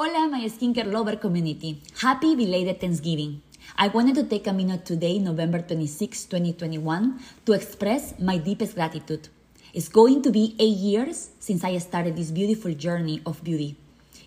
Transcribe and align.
Hola, 0.00 0.28
my 0.28 0.46
skincare 0.46 0.92
lover 0.92 1.16
community. 1.16 1.82
Happy 2.00 2.36
belated 2.36 2.80
Thanksgiving. 2.80 3.42
I 3.76 3.88
wanted 3.88 4.14
to 4.14 4.22
take 4.22 4.46
a 4.46 4.52
minute 4.52 4.84
today, 4.86 5.18
November 5.18 5.60
26, 5.60 6.26
2021, 6.26 7.18
to 7.44 7.52
express 7.52 8.14
my 8.20 8.38
deepest 8.38 8.76
gratitude. 8.76 9.26
It's 9.74 9.88
going 9.88 10.22
to 10.22 10.30
be 10.30 10.54
eight 10.60 10.76
years 10.76 11.30
since 11.40 11.64
I 11.64 11.76
started 11.78 12.14
this 12.14 12.30
beautiful 12.30 12.74
journey 12.74 13.20
of 13.26 13.42
beauty. 13.42 13.74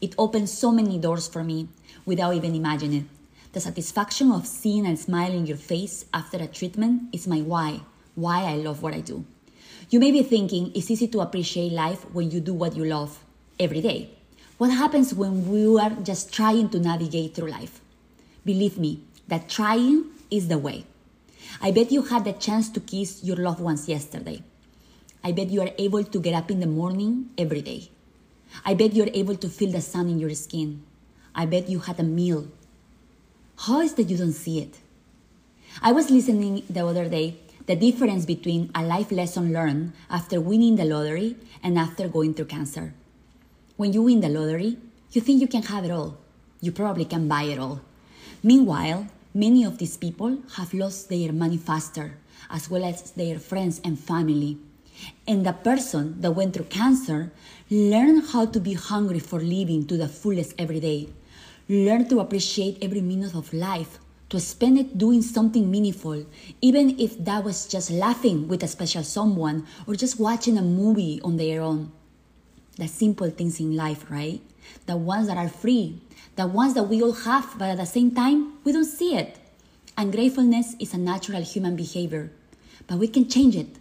It 0.00 0.14
opened 0.16 0.48
so 0.48 0.72
many 0.72 0.96
doors 0.96 1.28
for 1.28 1.44
me 1.44 1.68
without 2.06 2.32
even 2.32 2.54
imagining 2.54 3.00
it. 3.00 3.52
The 3.52 3.60
satisfaction 3.60 4.32
of 4.32 4.46
seeing 4.46 4.86
and 4.86 4.98
smiling 4.98 5.46
your 5.46 5.58
face 5.58 6.06
after 6.14 6.38
a 6.38 6.46
treatment 6.46 7.12
is 7.12 7.28
my 7.28 7.42
why, 7.42 7.82
why 8.14 8.44
I 8.44 8.54
love 8.54 8.82
what 8.82 8.94
I 8.94 9.00
do. 9.00 9.22
You 9.90 10.00
may 10.00 10.12
be 10.12 10.22
thinking 10.22 10.72
it's 10.74 10.90
easy 10.90 11.08
to 11.08 11.20
appreciate 11.20 11.72
life 11.72 12.06
when 12.14 12.30
you 12.30 12.40
do 12.40 12.54
what 12.54 12.74
you 12.74 12.86
love 12.86 13.22
every 13.60 13.82
day. 13.82 14.17
What 14.58 14.70
happens 14.70 15.14
when 15.14 15.48
we 15.48 15.78
are 15.78 15.90
just 16.02 16.32
trying 16.34 16.68
to 16.70 16.80
navigate 16.80 17.34
through 17.36 17.50
life? 17.50 17.80
Believe 18.44 18.76
me, 18.76 19.00
that 19.28 19.48
trying 19.48 20.06
is 20.32 20.48
the 20.48 20.58
way. 20.58 20.84
I 21.62 21.70
bet 21.70 21.92
you 21.92 22.02
had 22.02 22.24
the 22.24 22.32
chance 22.32 22.68
to 22.70 22.80
kiss 22.80 23.22
your 23.22 23.36
loved 23.36 23.60
ones 23.60 23.88
yesterday. 23.88 24.42
I 25.22 25.30
bet 25.30 25.50
you 25.50 25.62
are 25.62 25.70
able 25.78 26.02
to 26.02 26.20
get 26.20 26.34
up 26.34 26.50
in 26.50 26.58
the 26.58 26.66
morning 26.66 27.30
every 27.38 27.62
day. 27.62 27.88
I 28.64 28.74
bet 28.74 28.94
you're 28.94 29.14
able 29.14 29.36
to 29.36 29.48
feel 29.48 29.70
the 29.70 29.80
sun 29.80 30.08
in 30.08 30.18
your 30.18 30.34
skin. 30.34 30.82
I 31.36 31.46
bet 31.46 31.68
you 31.68 31.78
had 31.78 32.00
a 32.00 32.02
meal. 32.02 32.48
How 33.58 33.80
is 33.80 33.94
that 33.94 34.10
you 34.10 34.16
don't 34.16 34.32
see 34.32 34.58
it? 34.58 34.78
I 35.80 35.92
was 35.92 36.10
listening 36.10 36.64
the 36.68 36.84
other 36.84 37.08
day 37.08 37.36
the 37.66 37.76
difference 37.76 38.24
between 38.24 38.72
a 38.74 38.82
life 38.82 39.12
lesson 39.12 39.52
learned 39.52 39.92
after 40.10 40.40
winning 40.40 40.74
the 40.74 40.84
lottery 40.84 41.36
and 41.62 41.78
after 41.78 42.08
going 42.08 42.34
through 42.34 42.46
cancer. 42.46 42.94
When 43.78 43.92
you 43.92 44.02
win 44.02 44.22
the 44.22 44.28
lottery, 44.28 44.76
you 45.12 45.20
think 45.20 45.40
you 45.40 45.46
can 45.46 45.62
have 45.62 45.84
it 45.84 45.92
all. 45.92 46.18
You 46.60 46.72
probably 46.72 47.04
can 47.04 47.28
buy 47.28 47.44
it 47.44 47.60
all. 47.60 47.80
Meanwhile, 48.42 49.06
many 49.32 49.62
of 49.62 49.78
these 49.78 49.96
people 49.96 50.38
have 50.56 50.74
lost 50.74 51.08
their 51.08 51.32
money 51.32 51.58
faster, 51.58 52.18
as 52.50 52.68
well 52.68 52.82
as 52.84 53.12
their 53.12 53.38
friends 53.38 53.80
and 53.84 53.96
family. 53.96 54.58
And 55.28 55.46
the 55.46 55.52
person 55.52 56.20
that 56.22 56.32
went 56.32 56.54
through 56.54 56.74
cancer 56.74 57.30
learned 57.70 58.24
how 58.32 58.46
to 58.46 58.58
be 58.58 58.74
hungry 58.74 59.20
for 59.20 59.38
living 59.38 59.86
to 59.86 59.96
the 59.96 60.08
fullest 60.08 60.56
every 60.58 60.80
day. 60.80 61.10
Learn 61.68 62.08
to 62.08 62.18
appreciate 62.18 62.82
every 62.82 63.00
minute 63.00 63.36
of 63.36 63.54
life, 63.54 64.00
to 64.30 64.40
spend 64.40 64.76
it 64.76 64.98
doing 64.98 65.22
something 65.22 65.70
meaningful, 65.70 66.26
even 66.60 66.98
if 66.98 67.16
that 67.24 67.44
was 67.44 67.68
just 67.68 67.92
laughing 67.92 68.48
with 68.48 68.64
a 68.64 68.66
special 68.66 69.04
someone 69.04 69.68
or 69.86 69.94
just 69.94 70.18
watching 70.18 70.58
a 70.58 70.62
movie 70.62 71.20
on 71.22 71.36
their 71.36 71.62
own 71.62 71.92
the 72.78 72.88
simple 72.88 73.30
things 73.30 73.60
in 73.60 73.76
life, 73.76 74.10
right? 74.10 74.40
The 74.86 74.96
ones 74.96 75.26
that 75.26 75.36
are 75.36 75.48
free, 75.48 76.00
the 76.36 76.46
ones 76.46 76.74
that 76.74 76.84
we 76.84 77.02
all 77.02 77.12
have, 77.12 77.56
but 77.58 77.70
at 77.70 77.78
the 77.78 77.86
same 77.86 78.12
time, 78.12 78.58
we 78.64 78.72
don't 78.72 78.84
see 78.84 79.16
it. 79.16 79.38
Ungratefulness 79.96 80.76
is 80.78 80.94
a 80.94 80.98
natural 80.98 81.42
human 81.42 81.74
behavior, 81.74 82.30
but 82.86 82.98
we 82.98 83.08
can 83.08 83.28
change 83.28 83.56
it. 83.56 83.76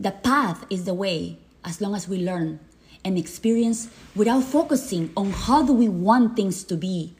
The 0.00 0.10
path 0.10 0.66
is 0.68 0.84
the 0.84 0.94
way 0.94 1.38
as 1.64 1.80
long 1.80 1.94
as 1.94 2.08
we 2.08 2.18
learn 2.18 2.58
and 3.04 3.16
experience 3.16 3.88
without 4.16 4.42
focusing 4.42 5.10
on 5.16 5.30
how 5.30 5.62
do 5.62 5.72
we 5.72 5.88
want 5.88 6.36
things 6.36 6.64
to 6.64 6.76
be, 6.76 7.14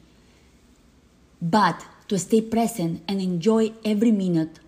but 1.41 1.85
to 2.09 2.19
stay 2.19 2.41
present 2.41 3.01
and 3.07 3.21
enjoy 3.21 3.71
every 3.85 4.11
minute 4.11 4.59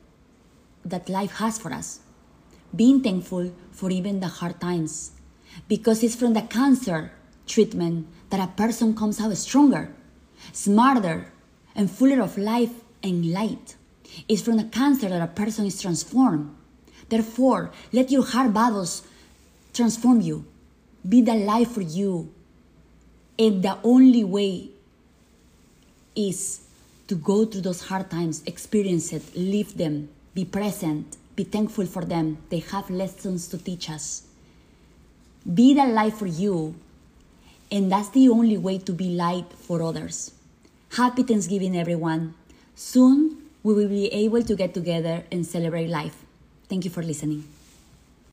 that 0.85 1.09
life 1.09 1.33
has 1.33 1.59
for 1.59 1.73
us. 1.73 1.99
Being 2.73 3.01
thankful 3.01 3.51
for 3.71 3.91
even 3.91 4.21
the 4.21 4.27
hard 4.27 4.61
times 4.61 5.11
because 5.67 6.03
it's 6.03 6.15
from 6.15 6.33
the 6.33 6.41
cancer 6.41 7.11
treatment 7.47 8.07
that 8.29 8.39
a 8.39 8.51
person 8.53 8.95
comes 8.95 9.19
out 9.21 9.35
stronger, 9.37 9.93
smarter, 10.51 11.31
and 11.75 11.89
fuller 11.89 12.21
of 12.21 12.37
life 12.37 12.71
and 13.01 13.31
light. 13.31 13.75
It's 14.27 14.41
from 14.41 14.57
the 14.57 14.63
cancer 14.65 15.09
that 15.09 15.21
a 15.21 15.27
person 15.27 15.65
is 15.65 15.81
transformed. 15.81 16.55
Therefore, 17.09 17.71
let 17.91 18.11
your 18.11 18.25
hard 18.25 18.53
battles 18.53 19.03
transform 19.73 20.21
you. 20.21 20.45
Be 21.07 21.21
the 21.21 21.35
life 21.35 21.71
for 21.71 21.81
you. 21.81 22.33
And 23.37 23.63
the 23.63 23.77
only 23.83 24.23
way 24.23 24.69
is 26.15 26.61
to 27.07 27.15
go 27.15 27.45
through 27.45 27.61
those 27.61 27.81
hard 27.87 28.09
times, 28.09 28.43
experience 28.45 29.11
it, 29.11 29.35
live 29.35 29.77
them, 29.77 30.09
be 30.33 30.45
present, 30.45 31.17
be 31.35 31.43
thankful 31.43 31.85
for 31.85 32.05
them. 32.05 32.37
They 32.49 32.59
have 32.59 32.89
lessons 32.89 33.47
to 33.49 33.57
teach 33.57 33.89
us. 33.89 34.23
Be 35.43 35.73
the 35.73 35.85
light 35.85 36.13
for 36.13 36.25
you, 36.25 36.75
and 37.69 37.91
that's 37.91 38.09
the 38.09 38.29
only 38.29 38.57
way 38.57 38.77
to 38.77 38.93
be 38.93 39.09
light 39.09 39.51
for 39.51 39.83
others. 39.83 40.31
Happy 40.95 41.23
Thanksgiving, 41.23 41.75
everyone. 41.75 42.33
Soon 42.75 43.43
we 43.61 43.73
will 43.73 43.89
be 43.89 44.07
able 44.07 44.43
to 44.43 44.55
get 44.55 44.73
together 44.73 45.23
and 45.31 45.45
celebrate 45.45 45.87
life. 45.87 46.23
Thank 46.69 46.85
you 46.85 46.91
for 46.91 47.03
listening. 47.03 47.43